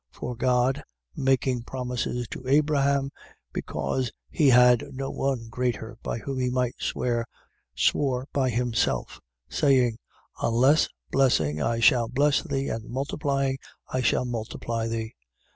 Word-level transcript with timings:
6:13. 0.15 0.19
For 0.19 0.35
God 0.35 0.83
making 1.15 1.61
promises 1.61 2.27
to 2.29 2.47
Abraham, 2.47 3.11
because 3.53 4.11
he 4.31 4.49
had 4.49 4.83
no 4.91 5.11
one 5.11 5.47
greater 5.47 5.95
by 6.01 6.17
whom 6.17 6.39
he 6.39 6.49
might 6.49 6.73
swear, 6.79 7.27
swore 7.75 8.27
by 8.33 8.49
himself, 8.49 9.21
6:14. 9.51 9.57
Saying: 9.59 9.97
Unless 10.41 10.89
blessing 11.11 11.61
I 11.61 11.79
shall 11.81 12.07
bless 12.09 12.41
thee 12.41 12.67
and 12.67 12.89
multiplying 12.89 13.59
I 13.89 14.01
shall 14.01 14.25
multiply 14.25 14.87
thee. 14.87 15.13